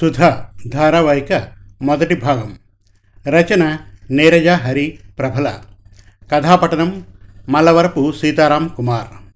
సుధ 0.00 0.20
ధారావాహిక 0.66 1.48
మొదటి 1.82 2.14
భాగం. 2.14 2.54
రచన 3.28 3.78
నీరజ 4.10 4.48
హరి 4.48 4.98
ప్రభల. 5.18 5.58
కథాపటనం 6.32 7.04
మల్లవరపు 7.48 8.12
సీతారాం 8.12 8.68
కుమార్. 8.68 9.32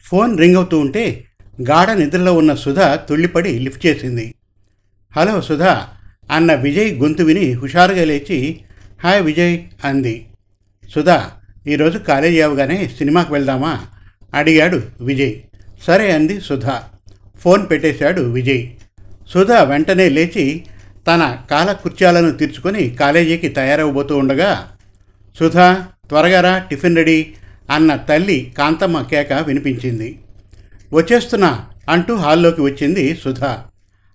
ఫోన్ 0.00 0.38
రింగ్ 0.38 0.56
అవుతూ 0.56 0.78
ఉంటే 0.78 1.24
గాఢ 1.70 1.90
నిద్రలో 1.90 2.34
ఉన్న 2.34 2.54
సుధ 2.54 2.80
తుళ్ళిపడి 2.80 3.58
లిఫ్ట్ 3.58 3.86
చేసింది. 3.86 4.34
హలో 5.16 5.40
సుధ 5.40 5.62
అన్న 6.32 6.54
విజయ్ 6.54 6.98
గొంతు 6.98 7.22
విని 7.22 7.52
హుషారుగా 7.52 8.04
లేచి 8.04 8.60
హాయ్ 9.02 9.22
విజయ్ 9.22 9.58
అంది. 9.84 10.28
సుధా 10.94 11.30
ఈరోజు 11.66 11.98
కాలేజీ 11.98 12.40
అవగానే 12.40 12.88
సినిమాకి 12.98 13.32
వెళ్దామా? 13.32 13.86
అడిగాడు 14.34 14.82
విజయ్. 15.00 15.40
సరే 15.86 16.12
అంది 16.12 16.40
సుధా. 16.40 16.82
ఫోన్ 17.38 17.70
పెట్టేశాడు 17.70 18.20
విజయ్. 18.20 18.70
సుధా 19.32 19.62
వెంటనే 19.62 20.08
లేచి 20.08 20.64
తన 21.06 21.38
కాలకృత్యాలను 21.50 22.30
తీర్చుకొని 22.30 22.90
కాలేజీకి 22.90 23.48
తయారవబోతూ 23.48 24.16
ఉండగా 24.16 24.70
సుధా 25.38 25.86
త్వరగారా 26.08 26.58
టిఫిన్ 26.58 26.96
రెడీ 26.96 27.34
అన్న 27.70 27.96
తల్లి 27.96 28.54
కాంతమ్మ 28.58 29.02
కేక 29.02 29.32
వినిపించింది. 29.32 30.18
వచ్చేస్తున్నా 30.92 31.66
అంటూ 31.88 32.14
హాల్లోకి 32.14 32.60
వచ్చింది 32.60 33.16
సుధా. 33.24 33.64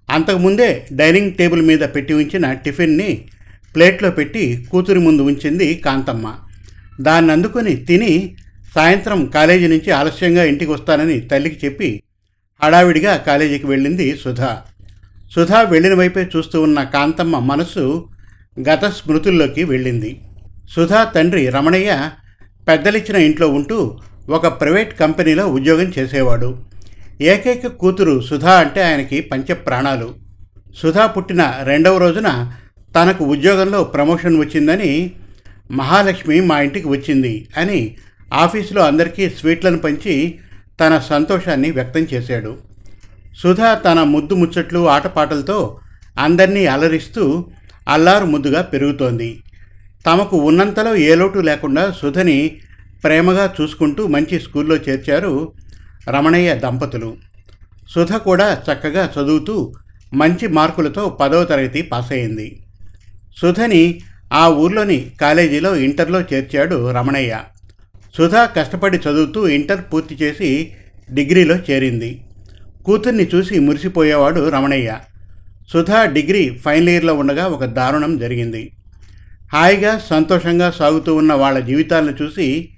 అంతకుముందే 0.10 0.88
డైనింగ్ 0.92 1.34
టేబుల్ 1.34 1.62
మీద 1.62 1.80
పెట్టి 1.80 2.14
ఉంచిన 2.14 2.54
టిఫిన్ని 2.54 3.28
ప్లేట్లో 3.76 4.12
పెట్టి 4.12 4.68
కూతురి 4.72 5.00
ముందు 5.00 5.22
ఉంచింది 5.22 5.74
కాంతమ్మ. 5.74 6.36
దాన్ని 7.02 7.32
అందుకొని 7.32 7.76
తిని 7.76 8.36
సాయంత్రం 8.76 9.26
కాలేజీ 9.26 9.68
నుంచి 9.68 9.92
ఆలస్యంగా 9.92 10.44
ఇంటికి 10.44 10.72
వస్తానని 10.72 11.20
తల్లికి 11.20 11.66
చెప్పి 11.66 12.04
హడావిడిగా 12.64 13.18
కాలేజీకి 13.18 13.68
వెళ్ళింది 13.68 14.18
సుధా. 14.18 14.62
సుధా 15.36 15.62
వెళ్ళిన 15.62 15.94
వైపే 15.94 16.30
చూస్తూ 16.36 16.62
ఉన్న 16.62 16.84
కాంతమ్మ 16.84 17.40
మనసు 17.40 18.06
గత 18.70 18.86
స్మృతుల్లోకి 18.86 19.64
వెళ్ళింది. 19.64 20.22
సుధా 20.76 21.04
తండ్రి 21.04 21.50
రమణయ్య 21.50 22.10
పెద్దలిచ్చిన 22.68 23.16
ఇంట్లో 23.16 23.48
ఉంటూ 23.48 24.00
ఒక 24.30 24.48
ప్రైవేట్ 24.48 25.00
కంపెనీలో 25.00 25.48
ఉద్యోగం 25.48 25.92
చేసేవాడు. 26.00 26.50
ఏకైక 27.22 27.68
కూతురు 27.68 28.22
సుధా 28.22 28.54
అంటే 28.54 28.84
ఆయనకి 28.84 29.22
పంచప్రాణాలు. 29.22 30.16
సుధా 30.78 31.06
పుట్టిన 31.06 31.60
రెండవ 31.64 31.98
రోజున 31.98 32.30
తనకు 32.96 33.26
ఉద్యోగంలో 33.26 33.84
ప్రమోషన్ 33.84 34.40
వచ్చిందని 34.40 35.12
మహాలక్ష్మి 35.72 36.42
మా 36.42 36.62
ఇంటికి 36.62 36.88
వచ్చింది 36.88 37.48
అని 37.58 37.98
ఆఫీసులో 38.34 38.82
అందరికీ 38.82 39.30
స్వీట్లను 39.30 39.78
పంచి 39.78 40.40
తన 40.80 41.00
సంతోషాన్ని 41.10 41.72
వ్యక్తం 41.72 42.08
చేశాడు. 42.14 42.73
సుధా 43.38 43.74
తన 43.74 44.04
ముద్దు 44.04 44.36
ముచ్చట్లు 44.36 44.90
ఆటపాటలతో 44.90 45.80
అందరినీ 46.20 46.66
అలరిస్తూ 46.66 47.46
అల్లారు 47.88 48.26
ముద్దుగా 48.26 48.62
పెరుగుతోంది. 48.62 49.44
తమకు 50.06 50.38
ఉన్నంతలో 50.38 50.96
ఏ 50.96 51.16
లోటు 51.16 51.40
లేకుండా 51.40 51.92
సుధని 51.92 52.58
ప్రేమగా 53.04 53.54
చూసుకుంటూ 53.62 54.08
మంచి 54.08 54.40
స్కూల్లో 54.40 54.76
చేర్చారు 54.76 55.52
రమణయ్య 56.10 56.56
దంపతులు. 56.56 57.18
సుధ 57.90 58.14
కూడా 58.14 58.62
చక్కగా 58.72 59.10
చదువుతూ 59.20 59.74
మంచి 60.14 60.48
మార్కులతో 60.48 61.10
పదవ 61.10 61.44
తరగతి 61.44 61.82
పాస్ 61.82 62.12
అయింది 62.12 62.64
సుధని 63.38 64.02
ఆ 64.34 64.50
ఊర్లోని 64.50 65.12
కాలేజీలో 65.22 65.76
ఇంటర్లో 65.76 66.22
చేర్చాడు 66.22 66.92
రమణయ్య. 66.92 67.40
సుధా 68.18 68.46
కష్టపడి 68.46 68.98
చదువుతూ 68.98 69.48
ఇంటర్ 69.48 69.82
పూర్తి 69.94 70.16
చేసి 70.16 70.74
డిగ్రీలో 71.12 71.56
చేరింది. 71.56 72.23
కూతుర్ని 72.86 73.30
చూసి 73.36 73.60
మురిసిపోయేవాడు 73.60 74.50
రమణయ్య. 74.50 74.96
సుధా 75.74 76.06
డిగ్రీ 76.06 76.60
ఫైనల్ 76.66 76.90
ఇయర్లో 76.90 77.14
ఉండగా 77.14 77.46
ఒక 77.46 77.66
దారుణం 77.66 78.18
జరిగింది. 78.18 78.72
హాయిగా 79.54 80.02
సంతోషంగా 80.10 80.72
సాగుతూ 80.72 81.16
ఉన్న 81.16 81.34
వాళ్ళ 81.34 81.60
జీవితాలను 81.60 82.24
చూసి 82.24 82.70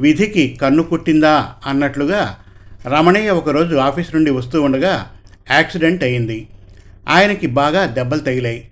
విధికి 0.00 0.58
కన్ను 0.62 0.82
కుట్టిందా 0.82 1.52
అన్నట్లుగా 1.66 2.36
రమణయ్య 2.86 3.30
ఒకరోజు 3.30 3.76
ఆఫీస్ 3.76 4.14
నుండి 4.14 4.30
వస్తూ 4.30 4.62
ఉండగా 4.62 5.06
యాక్సిడెంట్ 5.50 6.04
అయింది. 6.04 6.48
ఆయనకి 7.08 7.46
బాగా 7.46 7.86
దెబ్బలు 7.86 8.20
తగిలాయి. 8.20 8.70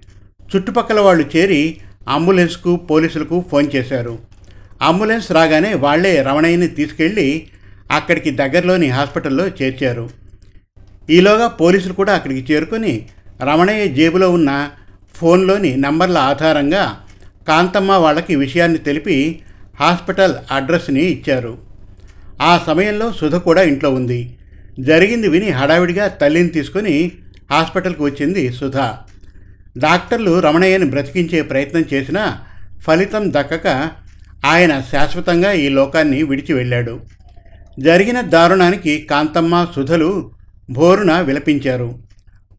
చుట్టుపక్కల 0.57 1.01
వాళ్ళు 1.01 1.37
చేరి 1.37 1.77
అంబులెన్స్కు 2.09 2.77
పోలీసులకు 2.77 3.45
ఫోన్ 3.51 3.67
చేశారు. 3.75 4.19
అంబులెన్స్ 4.83 5.33
రాగానే 5.33 5.75
వాళ్ళే 5.75 6.23
రమణయ్యని 6.23 6.69
తీసుకెళ్ళి 6.69 7.47
అక్కడికి 7.93 8.31
దగ్గరలోని 8.31 8.89
హాస్పిటల్లో 8.89 9.49
చేర్చారు. 9.49 10.20
ఈలోగా 11.11 11.47
పోలీసులు 11.47 11.93
కూడా 11.93 12.13
అక్కడికి 12.13 12.53
చేరుకొని 12.53 13.07
రమణయ్య 13.43 13.87
జేబులో 13.87 14.31
ఉన్న 14.31 14.71
ఫోన్లోని 15.15 15.77
నంబర్ల 15.77 16.19
ఆధారంగా 16.19 16.97
కాంతమ్మ 17.49 17.93
వాళ్ళకి 17.93 18.37
విషయాన్ని 18.37 18.79
తెలిపి 18.79 19.43
హాస్పిటల్ 19.81 20.35
అడ్రస్ని 20.51 21.01
ఇచ్చారు. 21.01 21.59
ఆ 22.43 22.65
సమయంలో 22.67 23.13
సుధ 23.13 23.37
కూడా 23.37 23.63
ఇంట్లో 23.63 23.91
ఉంది. 23.91 24.37
జరిగింది 24.81 25.29
విని 25.29 25.51
హడావిడిగా 25.51 26.09
తల్లిని 26.09 26.49
తీసుకొని 26.49 27.13
హాస్పిటల్కి 27.51 28.03
వచ్చింది 28.03 28.53
సుధ. 28.53 28.77
డాక్టర్లు 29.79 30.41
రమణయ్యని 30.41 30.85
బ్రతికించే 30.85 31.43
ప్రయత్నం 31.43 31.85
చేసినా 31.95 32.39
ఫలితం 32.87 33.33
దక్కక 33.33 33.69
ఆయన 34.45 34.81
శాశ్వతంగా 34.93 35.53
ఈ 35.53 35.69
లోకాన్ని 35.69 36.23
విడిచి 36.23 36.53
వెళ్ళాడు. 36.55 37.01
జరిగిన 37.79 38.21
దారుణానికి 38.21 38.99
కాంతమ్మ 39.11 39.67
సుధలు 39.77 40.31
భోరున 40.71 41.21
విలపించారు. 41.21 41.99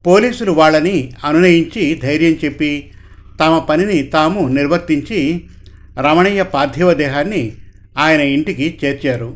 పోలీసులు 0.06 0.52
వాళ్ళని 0.52 1.12
అనునయించి 1.24 2.00
ధైర్యం 2.04 2.32
చెప్పి 2.46 2.92
తమ 3.40 3.60
పనిని 3.60 4.04
తాము 4.04 4.48
నిర్వర్తించి 4.48 5.44
రమణయ్య 6.00 6.44
పార్థివ 6.44 6.94
దేహాన్ని 6.94 7.52
ఆయన 7.98 8.22
ఇంటికి 8.22 8.80
చేర్చారు. 8.86 9.36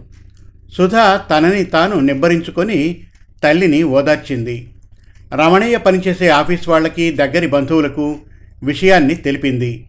సుధ 0.77 0.95
తనని 1.29 1.63
తాను 1.63 1.99
నిబ్బరించుకొని 1.99 2.97
తల్లిని 3.43 3.83
ఓదార్చింది. 3.83 4.69
రమణయ్య 5.33 5.77
పనిచేసే 5.77 6.27
ఆఫీస్ 6.27 6.69
వాళ్ళకి 6.69 7.11
దగ్గరి 7.11 7.47
బంధువులకు 7.47 8.17
విషయాన్ని 8.63 9.15
తెలిపింది. 9.15 9.85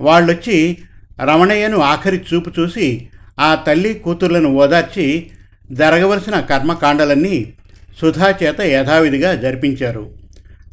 వాళ్ళొచ్చి 0.00 0.78
రమణయ్యను 1.24 1.78
ఆఖరి 1.78 2.20
చూపు 2.34 2.50
చూసి 2.60 3.08
ఆ 3.40 3.54
తల్లి 3.54 3.94
కూతుర్లను 3.94 4.48
ఓదార్చి 4.48 5.26
జరగవలసిన 5.72 6.40
కర్మకాండలన్నీ 6.40 7.52
సుధా 8.00 8.34
చేత 8.42 8.60
యథావిధిగా 8.60 9.34
జరిపించారు. 9.34 10.10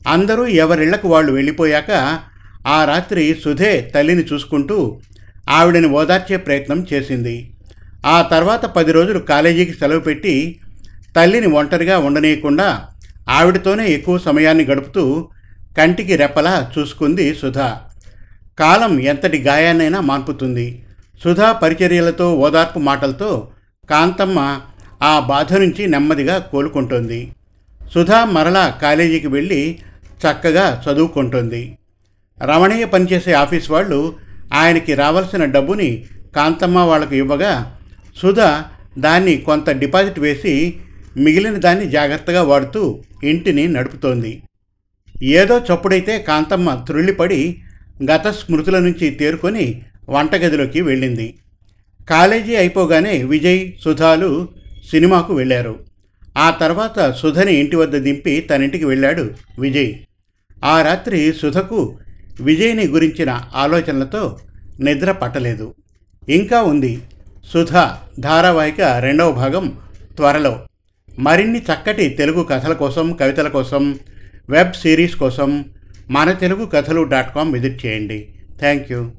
అందరూ 0.07 0.45
ఎవరిళ్ళకు 0.45 1.07
వాళ్ళు 1.07 1.31
వెళ్ళిపోయాక 1.31 2.19
ఆ 2.67 2.85
రాత్రి 2.85 3.37
సుధే 3.43 3.91
తల్లిని 3.95 4.23
చూసుకుంటూ 4.33 4.99
ఆవిడని 5.49 5.87
ఓదార్చే 5.87 6.37
ప్రయత్నం 6.37 6.87
చేసింది. 6.93 7.51
ఆ 8.05 8.21
తర్వాత 8.21 8.65
పది 8.65 8.91
రోజులు 8.91 9.19
కాలేజీకి 9.19 9.73
సెలవు 9.73 9.99
పెట్టి 9.99 10.59
తల్లిని 11.15 11.47
ఒంటరిగా 11.47 11.97
ఉండనీయకుండా 11.97 12.85
ఆవిడతోనే 13.29 13.87
ఎక్కువ 13.87 14.17
సమయాన్ని 14.17 14.65
గడుపుతూ 14.65 15.27
కంటికి 15.77 16.15
రెప్పలా 16.15 16.71
చూసుకుంది 16.79 17.35
సుధా. 17.35 17.81
కాలం 18.59 18.99
ఎంతటి 18.99 19.37
గాయాన్నైనా 19.37 20.01
మాన్పుతుంది. 20.01 20.85
సుధా 21.23 21.51
పరిచర్యలతో 21.51 22.35
ఓదార్పు 22.35 22.79
మాటలతో 22.79 23.47
కాంతమ్మ 23.89 24.61
ఆ 25.03 25.19
బాధ 25.19 25.53
నుంచి 25.53 25.87
నెమ్మదిగా 25.87 26.39
కోలుకుంటుంది. 26.39 27.31
సుధా 27.93 28.25
మరలా 28.25 28.79
కాలేజీకి 28.81 29.27
వెళ్ళి 29.27 29.79
చక్కగా 30.21 30.83
చదువుకుంటుంది. 30.89 31.77
రమణయ్య 32.43 32.85
పనిచేసే 32.85 33.33
ఆఫీస్ 33.33 33.71
వాళ్ళు 33.71 34.15
ఆయనకి 34.53 34.95
రావాల్సిన 34.95 35.45
డబ్బుని 35.45 36.05
కాంతమ్మ 36.35 36.77
వాళ్ళకు 36.77 37.15
ఇవ్వగా 37.15 37.79
సుధా 38.15 38.65
దాన్ని 38.97 39.37
కొంత 39.37 39.69
డిపాజిట్ 39.69 40.19
వేసి 40.19 40.77
మిగిలిన 41.17 41.53
దాన్ని 41.53 41.89
జాగ్రత్తగా 41.89 42.43
వాడుతూ 42.43 43.03
ఇంటిని 43.23 43.67
నడుపుతోంది. 43.67 44.43
ఏదో 45.23 45.59
చప్పుడైతే 45.59 46.19
కాంతమ్మ 46.19 46.75
త్రుళ్ళిపడి 46.75 47.61
గత 48.11 48.27
స్మృతుల 48.27 48.79
నుంచి 48.79 49.09
తేరుకొని 49.09 49.81
వంటగదిలోకి 50.09 50.81
వెళ్ళింది. 50.81 51.35
కాలేజీ 52.09 52.55
అయిపోగానే 52.55 53.23
విజయ్ 53.23 53.71
సుధాలు 53.83 54.47
సినిమాకు 54.91 55.33
వెళ్ళారు. 55.33 55.79
ఆ 56.37 56.49
తర్వాత 56.49 57.11
సుధని 57.11 57.53
ఇంటి 57.53 57.75
వద్ద 57.75 57.95
దింపి 57.95 58.39
తన 58.39 58.63
ఇంటికి 58.63 58.85
వెళ్ళాడు 58.85 59.31
విజయ్. 59.59 59.93
ఆ 60.65 60.81
రాత్రి 60.81 61.33
సుధకు 61.41 61.97
విజయ్ని 62.41 62.87
గురించిన 62.87 63.41
ఆలోచనలతో 63.55 64.39
నిద్ర 64.79 65.11
పట్టలేదు. 65.11 65.75
ఇంకా 66.29 66.61
ఉంది. 66.61 67.01
సుధ 67.53 67.73
ధారావాహిక 68.19 68.81
రెండవ 68.81 69.31
భాగం 69.31 69.77
త్వరలో. 70.15 70.67
మరిన్ని 71.19 71.59
చక్కటి 71.59 72.09
తెలుగు 72.09 72.43
కథల 72.43 72.73
కోసం 72.73 73.13
కవితల 73.13 73.47
కోసం 73.47 73.99
వెబ్ 74.49 74.73
సిరీస్ 74.73 75.15
కోసం 75.15 75.65
మన 76.09 76.31
తెలుగు 76.31 76.65
కథలు 76.65 77.03
డాట్ 77.03 77.35
కామ్ 77.35 77.53
విజిట్ 77.53 77.85
చేయండి. 77.85 78.27
Thank 78.59 78.91
you. 78.91 79.11